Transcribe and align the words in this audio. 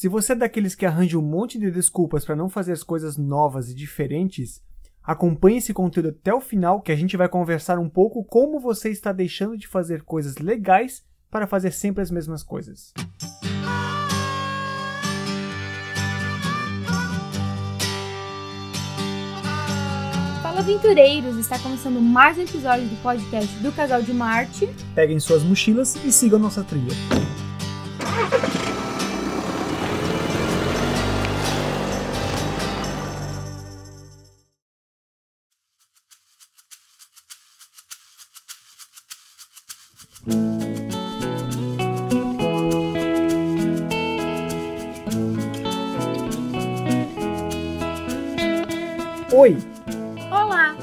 Se 0.00 0.08
você 0.08 0.32
é 0.32 0.34
daqueles 0.34 0.74
que 0.74 0.86
arranja 0.86 1.18
um 1.18 1.22
monte 1.22 1.58
de 1.58 1.70
desculpas 1.70 2.24
para 2.24 2.34
não 2.34 2.48
fazer 2.48 2.72
as 2.72 2.82
coisas 2.82 3.18
novas 3.18 3.68
e 3.68 3.74
diferentes, 3.74 4.62
acompanhe 5.04 5.58
esse 5.58 5.74
conteúdo 5.74 6.08
até 6.08 6.32
o 6.32 6.40
final 6.40 6.80
que 6.80 6.90
a 6.90 6.96
gente 6.96 7.18
vai 7.18 7.28
conversar 7.28 7.78
um 7.78 7.86
pouco 7.86 8.24
como 8.24 8.58
você 8.58 8.88
está 8.88 9.12
deixando 9.12 9.58
de 9.58 9.68
fazer 9.68 10.00
coisas 10.00 10.38
legais 10.38 11.04
para 11.30 11.46
fazer 11.46 11.70
sempre 11.70 12.02
as 12.02 12.10
mesmas 12.10 12.42
coisas. 12.42 12.94
Fala 20.42 20.60
aventureiros, 20.60 21.36
está 21.36 21.58
começando 21.58 22.00
mais 22.00 22.38
um 22.38 22.40
episódio 22.40 22.88
do 22.88 22.96
podcast 23.02 23.54
do 23.58 23.70
Casal 23.70 24.00
de 24.00 24.14
Marte. 24.14 24.66
Peguem 24.94 25.20
suas 25.20 25.42
mochilas 25.42 25.94
e 26.02 26.10
sigam 26.10 26.38
nossa 26.38 26.64
trilha. 26.64 26.94
Oi! 49.40 49.56
Olá! 50.30 50.76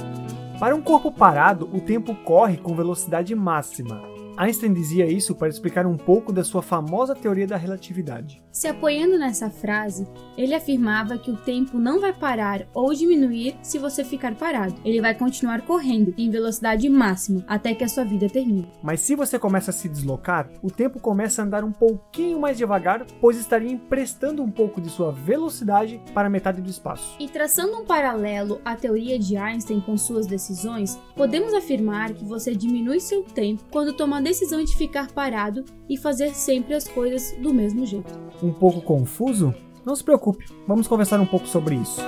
Para 0.59 0.75
um 0.75 0.81
corpo 0.81 1.11
parado, 1.11 1.69
o 1.71 1.79
tempo 1.79 2.15
corre 2.15 2.57
com 2.57 2.73
velocidade 2.73 3.35
máxima. 3.35 4.01
Einstein 4.37 4.71
dizia 4.71 5.07
isso 5.07 5.33
para 5.33 5.49
explicar 5.49 5.87
um 5.87 5.97
pouco 5.97 6.31
da 6.31 6.43
sua 6.43 6.61
famosa 6.61 7.15
teoria 7.15 7.47
da 7.47 7.57
relatividade. 7.57 8.39
Se 8.51 8.67
apoiando 8.67 9.17
nessa 9.17 9.49
frase, 9.49 10.07
ele 10.37 10.53
afirmava 10.53 11.17
que 11.17 11.31
o 11.31 11.37
tempo 11.37 11.79
não 11.79 11.99
vai 11.99 12.13
parar 12.13 12.67
ou 12.71 12.93
diminuir 12.93 13.55
se 13.63 13.79
você 13.79 14.03
ficar 14.03 14.35
parado. 14.35 14.75
Ele 14.85 15.01
vai 15.01 15.15
continuar 15.15 15.61
correndo 15.61 16.13
em 16.17 16.29
velocidade 16.29 16.87
máxima 16.87 17.43
até 17.47 17.73
que 17.73 17.83
a 17.83 17.87
sua 17.87 18.03
vida 18.03 18.29
termine. 18.29 18.67
Mas 18.83 19.01
se 19.01 19.15
você 19.15 19.39
começa 19.39 19.71
a 19.71 19.73
se 19.73 19.89
deslocar, 19.89 20.49
o 20.61 20.69
tempo 20.69 20.99
começa 20.99 21.41
a 21.41 21.45
andar 21.45 21.63
um 21.63 21.71
pouquinho 21.71 22.39
mais 22.39 22.57
devagar, 22.57 23.05
pois 23.19 23.37
estaria 23.37 23.71
emprestando 23.71 24.43
um 24.43 24.51
pouco 24.51 24.79
de 24.79 24.89
sua 24.89 25.11
velocidade 25.11 25.99
para 26.13 26.29
metade 26.29 26.61
do 26.61 26.69
espaço. 26.69 27.15
E 27.19 27.27
traçando 27.27 27.77
um 27.77 27.85
paralelo 27.85 28.61
à 28.63 28.75
teoria 28.75 29.17
de 29.17 29.35
Einstein 29.35 29.79
com 29.79 29.97
suas 29.97 30.27
decisões, 30.27 30.99
podemos 31.15 31.53
afirmar 31.55 32.13
que 32.13 32.25
você 32.25 32.55
diminui 32.55 32.99
seu 32.99 33.23
tempo 33.23 33.63
quando 33.71 33.93
toma 33.93 34.26
decisão 34.27 34.63
de 34.63 34.75
ficar 34.75 35.09
parado 35.11 35.63
e 35.89 35.97
fazer 35.97 36.33
sempre 36.33 36.73
as 36.73 36.87
coisas 36.87 37.33
do 37.41 37.53
mesmo 37.53 37.85
jeito. 37.85 38.13
Um 38.43 38.51
pouco 38.51 38.81
confuso? 38.81 39.53
Não 39.85 39.95
se 39.95 40.03
preocupe, 40.03 40.45
vamos 40.67 40.87
conversar 40.87 41.19
um 41.19 41.25
pouco 41.25 41.47
sobre 41.47 41.75
isso. 41.75 42.01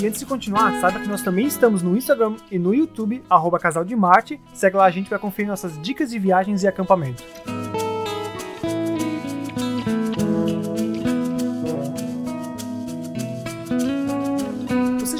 E 0.00 0.06
antes 0.06 0.20
de 0.20 0.26
continuar, 0.26 0.80
saiba 0.80 1.00
que 1.00 1.08
nós 1.08 1.22
também 1.22 1.46
estamos 1.46 1.82
no 1.82 1.96
Instagram 1.96 2.36
e 2.50 2.58
no 2.58 2.72
YouTube, 2.74 3.22
arroba 3.28 3.58
Casal 3.58 3.84
de 3.84 3.96
Marte. 3.96 4.40
Segue 4.54 4.76
lá 4.76 4.84
a 4.84 4.90
gente 4.90 5.08
para 5.08 5.18
conferir 5.18 5.48
nossas 5.48 5.80
dicas 5.82 6.10
de 6.10 6.18
viagens 6.18 6.62
e 6.62 6.68
acampamento. 6.68 7.22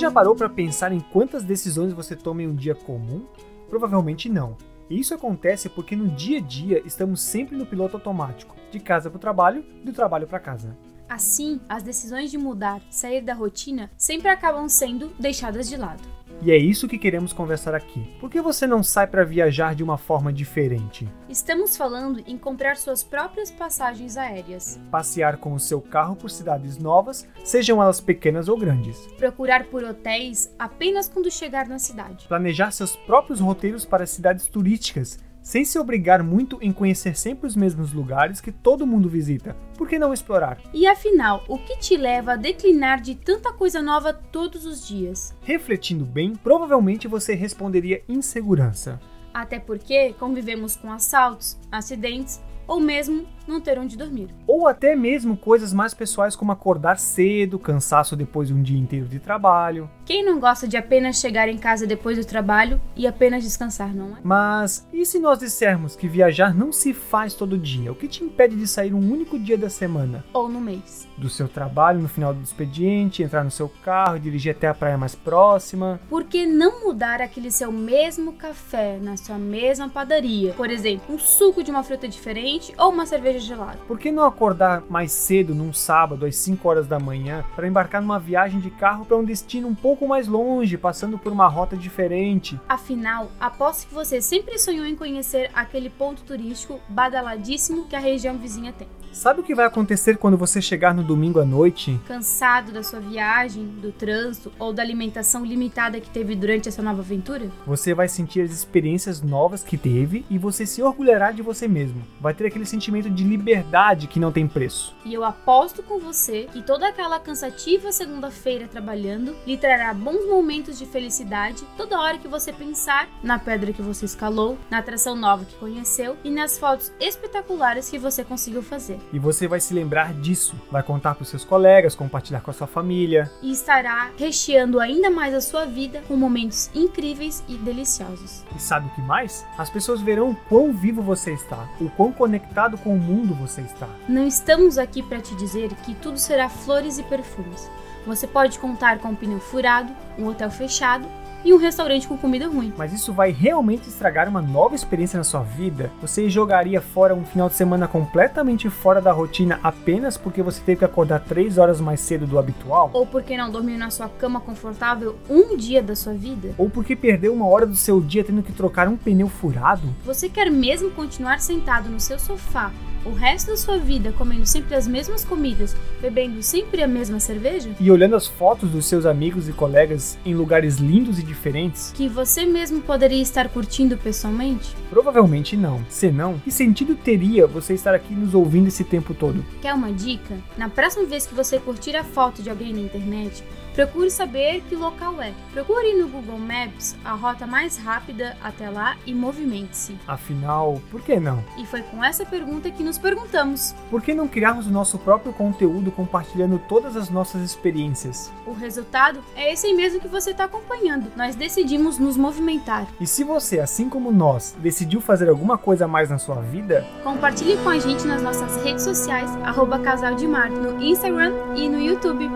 Já 0.09 0.13
parou 0.13 0.35
para 0.35 0.49
pensar 0.49 0.91
em 0.91 1.01
quantas 1.01 1.45
decisões 1.45 1.93
você 1.93 2.17
toma 2.17 2.43
em 2.43 2.47
um 2.47 2.55
dia 2.55 2.75
comum? 2.75 3.27
Provavelmente 3.69 4.27
não. 4.27 4.57
E 4.89 4.99
isso 4.99 5.13
acontece 5.13 5.69
porque 5.69 5.95
no 5.95 6.09
dia 6.09 6.39
a 6.39 6.41
dia 6.41 6.83
estamos 6.87 7.21
sempre 7.21 7.55
no 7.55 7.67
piloto 7.67 7.99
automático, 7.99 8.57
de 8.71 8.81
casa 8.81 9.11
para 9.11 9.19
o 9.19 9.21
trabalho, 9.21 9.63
do 9.85 9.93
trabalho 9.93 10.27
para 10.27 10.41
casa. 10.41 10.75
Assim, 11.11 11.61
as 11.69 11.83
decisões 11.83 12.31
de 12.31 12.39
mudar, 12.39 12.81
sair 12.91 13.21
da 13.21 13.35
rotina, 13.35 13.91
sempre 13.99 14.29
acabam 14.29 14.67
sendo 14.67 15.13
deixadas 15.21 15.69
de 15.69 15.77
lado. 15.77 16.03
E 16.41 16.53
é 16.53 16.57
isso 16.57 16.87
que 16.87 16.99
queremos 16.99 17.33
conversar 17.33 17.75
aqui. 17.75 18.15
Por 18.21 18.31
que 18.31 18.41
você 18.41 18.65
não 18.65 18.81
sai 18.81 19.09
para 19.09 19.25
viajar 19.25 19.75
de 19.75 19.83
uma 19.83 19.99
forma 19.99 20.33
diferente? 20.33 21.09
Estamos 21.29 21.77
falando 21.77 22.23
em 22.27 22.39
comprar 22.39 22.77
suas 22.77 23.03
próprias 23.03 23.51
passagens 23.51 24.17
aéreas. 24.17 24.81
Passear 24.89 25.39
com 25.39 25.53
o 25.53 25.59
seu 25.59 25.81
carro 25.81 26.15
por 26.15 26.31
cidades 26.31 26.79
novas, 26.79 27.27
sejam 27.45 27.83
elas 27.83 28.01
pequenas 28.01 28.49
ou 28.49 28.57
grandes. 28.57 28.97
Procurar 29.19 29.65
por 29.65 29.83
hotéis 29.83 30.55
apenas 30.57 31.09
quando 31.09 31.29
chegar 31.31 31.67
na 31.67 31.81
cidade. 31.81 32.29
Planejar 32.29 32.71
seus 32.71 32.95
próprios 32.95 33.41
roteiros 33.41 33.85
para 33.85 34.07
cidades 34.07 34.47
turísticas, 34.47 35.19
sem 35.49 35.65
se 35.65 35.79
obrigar 35.79 36.23
muito 36.23 36.59
em 36.61 36.71
conhecer 36.71 37.17
sempre 37.17 37.47
os 37.47 37.57
mesmos 37.57 37.95
lugares 37.95 38.39
que 38.39 38.53
todo 38.53 38.87
mundo 38.87 39.09
visita. 39.09 39.57
Por 39.79 39.89
que 39.89 39.99
não 39.99 40.13
explorar? 40.13 40.61
E 40.75 40.87
afinal, 40.87 41.43
o 41.49 41.57
que 41.57 41.79
te 41.79 41.97
leva 41.97 42.33
a 42.33 42.37
declinar 42.37 43.01
de 43.01 43.15
tanta 43.15 43.51
coisa 43.51 43.81
nova 43.81 44.13
todos 44.13 44.67
os 44.67 44.87
dias? 44.87 45.35
Refletindo 45.41 46.05
bem, 46.05 46.35
provavelmente 46.35 47.09
você 47.09 47.33
responderia 47.33 48.03
insegurança. 48.07 49.01
Até 49.33 49.59
porque 49.59 50.13
convivemos 50.19 50.77
com 50.77 50.93
assaltos, 50.93 51.57
acidentes 51.73 52.43
ou 52.67 52.79
mesmo 52.79 53.27
não 53.49 53.61
ter 53.61 53.79
onde 53.79 53.97
dormir. 53.97 54.29
Ou 54.47 54.69
até 54.69 54.95
mesmo 54.95 55.37
coisas 55.37 55.73
mais 55.73 55.95
pessoais 55.95 56.37
como 56.37 56.53
acordar 56.53 56.99
cedo, 56.99 57.59
cansaço 57.59 58.15
depois 58.15 58.49
de 58.49 58.55
um 58.55 58.63
dia 58.63 58.79
inteiro 58.79 59.07
de 59.07 59.19
trabalho. 59.19 59.91
Quem 60.05 60.25
não 60.25 60.39
gosta 60.39 60.67
de 60.67 60.77
apenas 60.77 61.21
chegar 61.21 61.49
em 61.49 61.59
casa 61.59 61.87
depois 61.87 62.17
do 62.17 62.25
trabalho 62.25 62.81
e 62.97 63.07
apenas 63.07 63.43
descansar, 63.43 63.95
não 63.95 64.17
é? 64.17 64.21
Mas 64.23 64.87
e 64.93 65.05
se 65.05 65.19
nós 65.19 65.39
dissermos 65.39 65.97
que 65.97 66.09
viajar 66.09 66.55
não 66.55 66.73
se 66.73 66.93
faz 66.93 67.35
todo 67.35 67.59
dia? 67.59 67.93
O 67.93 67.95
que 67.95 68.09
te 68.09 68.25
impede 68.25 68.57
de 68.57 68.67
sair 68.67 68.95
um 68.95 69.13
único 69.13 69.39
dia 69.39 69.57
da 69.57 69.69
semana? 69.69 70.25
Ou 70.33 70.49
no 70.49 70.61
mês? 70.61 71.07
Do 71.17 71.29
seu 71.29 71.49
trabalho 71.49 72.01
no 72.01 72.09
final 72.09 72.33
do 72.33 72.43
expediente, 72.43 73.23
entrar 73.23 73.45
no 73.45 73.51
seu 73.51 73.69
carro 73.85 74.17
e 74.17 74.21
dirigir 74.21 74.53
até 74.53 74.69
a 74.69 74.75
praia 74.75 74.97
mais 74.97 75.15
próxima? 75.15 76.01
Por 76.09 76.25
que 76.25 76.47
não 76.47 76.85
mudar 76.85 77.21
aquele 77.21 77.51
seu 77.51 77.71
mesmo 77.73 78.33
café 78.33 78.99
na 79.01 79.17
sua 79.17 79.39
mesma 79.39 79.89
padaria? 79.89 80.53
Por 80.55 80.71
exemplo, 80.71 81.15
um 81.15 81.19
suco 81.19 81.63
de 81.63 81.71
uma 81.71 81.83
fruta 81.83 82.09
diferente 82.09 82.73
ou 82.79 82.91
uma 82.91 83.07
cerveja 83.07 83.38
gelado. 83.41 83.79
Por 83.87 83.99
que 83.99 84.11
não 84.11 84.25
acordar 84.25 84.83
mais 84.89 85.13
cedo 85.13 85.55
num 85.55 85.73
sábado 85.73 86.27
às 86.27 86.37
5 86.37 86.69
horas 86.69 86.87
da 86.87 86.99
manhã 86.99 87.45
para 87.55 87.67
embarcar 87.67 88.01
numa 88.01 88.19
viagem 88.19 88.61
de 88.61 88.71
carro 88.71 89.05
para 89.05 89.17
um 89.17 89.25
destino 89.25 89.69
um 89.69 89.75
pouco 89.75 90.07
mais 90.07 90.29
longe, 90.29 90.77
passando 90.77 91.19
por 91.19 91.33
uma 91.33 91.49
rota 91.49 91.77
diferente? 91.77 92.59
Afinal, 92.69 93.31
aposto 93.41 93.89
que 93.89 93.95
você 93.95 94.21
sempre 94.21 94.59
sonhou 94.59 94.87
em 94.87 94.97
conhecer 94.97 95.51
aquele 95.55 95.91
ponto 95.91 96.23
turístico 96.23 96.81
badaladíssimo 96.89 97.87
que 97.87 97.97
a 97.97 98.01
região 98.01 98.37
vizinha 98.39 98.73
tem. 98.73 98.89
Sabe 99.13 99.41
o 99.41 99.43
que 99.43 99.55
vai 99.55 99.67
acontecer 99.67 100.17
quando 100.17 100.37
você 100.37 100.63
chegar 100.63 100.95
no 100.95 101.03
domingo 101.03 101.41
à 101.41 101.45
noite? 101.45 101.99
Cansado 102.07 102.71
da 102.73 102.83
sua 102.83 103.01
viagem, 103.01 103.67
do 103.67 103.91
trânsito 103.91 104.53
ou 104.59 104.73
da 104.73 104.83
alimentação 104.83 105.45
limitada 105.45 106.01
que 106.01 106.11
teve 106.11 106.37
durante 106.37 106.69
essa 106.69 106.83
nova 106.83 107.01
aventura? 107.01 107.51
Você 107.67 107.95
vai 107.95 108.09
sentir 108.09 108.43
as 108.43 108.51
experiências 108.51 109.21
novas 109.21 109.65
que 109.65 109.77
teve 109.77 110.25
e 110.31 110.39
você 110.39 110.65
se 110.65 110.83
orgulhará 110.83 111.33
de 111.33 111.43
você 111.43 111.67
mesmo. 111.67 112.03
Vai 112.21 112.35
ter 112.35 112.47
aquele 112.47 112.65
sentimento 112.65 113.11
de 113.11 113.25
liberdade 113.25 114.07
que 114.07 114.21
não 114.21 114.31
tem 114.31 114.47
preço. 114.47 114.95
E 115.05 115.15
eu 115.15 115.25
aposto 115.25 115.83
com 115.83 115.99
você 115.99 116.49
que 116.53 116.63
toda 116.63 116.89
aquela 116.89 117.19
cansativa 117.19 117.91
segunda-feira 117.91 118.69
trabalhando 118.69 119.35
lhe 119.47 119.57
trará 119.57 119.93
bons 119.93 120.29
momentos 120.29 120.79
de 120.79 120.87
felicidade 120.87 121.65
toda 121.77 122.01
hora 122.01 122.19
que 122.19 122.29
você 122.29 122.53
pensar 122.53 123.09
na 123.23 123.39
pedra 123.39 123.73
que 123.73 123.83
você 123.83 124.05
escalou, 124.05 124.59
na 124.71 124.79
atração 124.79 125.17
nova 125.17 125.45
que 125.45 125.57
conheceu 125.57 126.17
e 126.23 126.31
nas 126.31 126.59
fotos 126.59 126.93
espetaculares 127.01 127.91
que 127.91 127.99
você 127.99 128.23
conseguiu 128.23 128.63
fazer. 128.63 128.98
E 129.13 129.19
você 129.19 129.49
vai 129.49 129.61
se 129.61 129.75
lembrar 129.75 130.13
disso, 130.15 130.55
vai 130.71 130.83
contar 130.83 131.15
para 131.15 131.23
os 131.23 131.29
seus 131.29 131.45
colegas, 131.45 131.95
compartilhar 131.95 132.41
com 132.41 132.51
a 132.51 132.55
sua 132.55 132.67
família. 132.67 133.31
E 133.43 133.51
estará 133.53 134.11
recheando 134.17 134.81
ainda 134.81 135.11
mais 135.11 135.35
a 135.35 135.41
sua 135.41 135.65
vida 135.65 136.03
com 136.07 136.17
momentos 136.17 136.71
incríveis 136.75 137.43
e 137.49 137.57
deliciosos. 137.57 138.45
E 138.55 138.61
sabe 138.61 138.89
o 138.89 138.91
que 138.91 139.01
mais? 139.01 139.45
As 139.57 139.71
pessoas 139.71 140.01
verão 140.01 140.31
o 140.31 140.37
quão 140.49 140.73
vivo 140.73 141.03
você 141.03 141.33
está, 141.33 141.69
o 141.81 141.89
quão 141.91 142.13
conectado 142.13 142.79
com 142.79 142.95
o 142.95 142.99
mundo 142.99 143.35
você 143.35 143.61
está. 143.63 143.89
Não 144.09 144.27
estamos 144.27 144.79
aqui 144.79 145.03
para 145.03 145.21
te 145.21 145.35
dizer 145.37 145.75
que 145.85 145.95
tudo 145.95 146.19
será 146.19 146.49
flores 146.49 146.99
e 146.99 147.03
perfumes. 147.03 147.71
Você 148.07 148.27
pode 148.27 148.59
contar 148.59 148.99
com 148.99 149.09
um 149.09 149.15
pneu 149.15 149.41
furado, 149.41 149.93
um 150.19 150.27
hotel 150.27 150.51
fechado 150.51 151.07
e 151.45 151.53
um 151.53 151.57
restaurante 151.57 152.07
com 152.07 152.17
comida 152.17 152.49
ruim. 152.49 152.73
Mas 152.77 152.93
isso 152.93 153.13
vai 153.13 153.31
realmente 153.31 153.89
estragar 153.89 154.29
uma 154.29 154.43
nova 154.43 154.75
experiência 154.75 155.17
na 155.17 155.25
sua 155.25 155.43
vida? 155.43 155.91
Você 156.01 156.29
jogaria 156.29 156.81
fora 156.81 157.15
um 157.15 157.25
final 157.25 157.49
de 157.49 157.55
semana 157.55 157.87
completamente 157.87 158.69
fora 158.69 159.01
da 159.01 159.13
rotina 159.13 159.61
apenas 159.63 160.17
porque 160.17 160.43
você 160.43 160.61
teve 160.61 160.79
que 160.81 160.85
acordar 160.85 161.21
3 161.21 161.59
horas 161.59 161.81
mais 161.81 162.01
cedo 162.01 162.27
do 162.27 162.39
habitual? 162.39 162.91
Ou 162.93 163.07
porque 163.07 163.37
não 163.37 163.51
dormiu 163.51 163.79
na 163.79 163.91
sua 163.91 164.09
cama 164.09 164.41
confortável 164.41 165.17
um 165.29 165.57
dia 165.57 165.83
da 165.83 165.95
sua 165.95 166.13
vida? 166.13 166.55
Ou 166.59 166.69
porque 166.69 166.97
perdeu 166.97 167.33
uma 167.33 167.47
hora 167.47 167.67
do 167.67 167.77
seu 167.77 168.01
dia 168.01 168.25
tendo 168.25 168.43
que 168.43 168.53
trocar 168.53 168.89
um 168.89 168.97
pneu 168.97 169.29
furado? 169.29 169.89
Você 170.05 170.29
quer 170.29 170.51
mesmo 170.51 170.91
continuar 170.91 171.41
sentado 171.41 171.89
no 171.89 172.01
seu 172.01 172.19
sofá 172.19 172.73
o 173.05 173.13
resto 173.13 173.51
da 173.51 173.57
sua 173.57 173.79
vida 173.79 174.13
comendo 174.13 174.47
sempre 174.47 174.75
as 174.75 174.87
mesmas 174.87 175.25
comidas, 175.25 175.77
bebendo 176.01 176.43
sempre 176.43 176.83
a 176.83 176.89
mesma 176.89 177.21
cerveja? 177.21 177.71
E 177.81 177.91
olhando 177.91 178.17
as 178.17 178.27
fotos 178.27 178.71
dos 178.71 178.87
seus 178.87 179.07
amigos 179.07 179.49
e 179.49 179.53
colegas 179.53 180.19
em 180.25 180.35
lugares 180.35 180.77
lindos 180.77 181.19
e 181.19 181.23
diferentes? 181.23 181.93
Que 181.95 182.09
você 182.09 182.45
mesmo 182.45 182.81
poderia 182.81 183.23
estar 183.23 183.49
curtindo 183.49 183.97
pessoalmente? 183.97 184.75
Provavelmente 184.91 185.57
não. 185.57 185.85
Se 185.89 186.11
não, 186.11 186.39
que 186.39 186.51
sentido 186.51 186.95
teria 186.95 187.47
você 187.47 187.75
estar 187.75 187.95
aqui 187.95 188.15
nos 188.15 188.35
ouvindo 188.35 188.69
esse 188.69 188.85
tempo 188.85 189.15
todo? 189.15 189.45
Quer 189.61 189.75
uma 189.75 189.93
dica? 189.93 190.37
Na 190.57 190.69
próxima 190.69 191.07
vez 191.07 191.27
que 191.27 191.35
você 191.35 191.59
curtir 191.59 191.97
a 191.97 192.05
foto 192.05 192.43
de 192.43 192.51
alguém 192.51 192.73
na 192.73 192.81
internet, 192.81 193.43
Procure 193.79 194.11
saber 194.11 194.61
que 194.69 194.75
local 194.75 195.23
é. 195.23 195.33
Procure 195.53 195.95
no 195.95 196.09
Google 196.09 196.37
Maps 196.37 196.97
a 197.05 197.13
rota 197.13 197.47
mais 197.47 197.77
rápida 197.77 198.37
até 198.43 198.69
lá 198.69 198.97
e 199.07 199.15
movimente-se. 199.15 199.97
Afinal, 200.05 200.83
por 200.91 201.01
que 201.01 201.21
não? 201.21 201.45
E 201.57 201.65
foi 201.65 201.83
com 201.83 202.03
essa 202.03 202.27
pergunta 202.27 202.73
que 202.73 202.83
nos 202.83 202.99
perguntamos: 202.99 203.77
Por 203.89 204.03
que 204.03 204.15
não 204.15 204.27
criarmos 204.27 204.67
o 204.67 204.73
nosso 204.73 204.99
próprio 204.99 205.33
conteúdo 205.33 205.93
compartilhando 205.93 206.61
todas 206.69 206.97
as 206.97 207.09
nossas 207.09 207.41
experiências? 207.41 208.33
O 208.45 208.53
resultado 208.53 209.21
é 209.37 209.53
esse 209.53 209.73
mesmo 209.73 210.01
que 210.01 210.09
você 210.09 210.33
está 210.33 210.47
acompanhando. 210.47 211.13
Nós 211.17 211.37
decidimos 211.37 212.01
nos 212.01 212.17
movimentar. 212.17 212.89
E 213.01 213.07
se 213.07 213.23
você, 213.23 213.61
assim 213.61 213.89
como 213.89 214.11
nós, 214.11 214.57
decidiu 214.59 215.01
fazer 215.01 215.29
alguma 215.29 215.57
coisa 215.57 215.85
a 215.85 215.89
mais 215.89 216.11
na 216.11 216.19
sua 216.19 216.41
vida, 216.41 216.85
compartilhe 217.05 217.57
com 217.59 217.69
a 217.69 217.79
gente 217.79 218.05
nas 218.09 218.23
nossas 218.23 218.61
redes 218.65 218.83
sociais, 218.83 219.31
arroba 219.45 219.79
Casal 219.79 220.17
de 220.17 220.27
Mar, 220.27 220.51
no 220.51 220.83
Instagram 220.83 221.33
e 221.55 221.69
no 221.69 221.81
YouTube. 221.81 222.29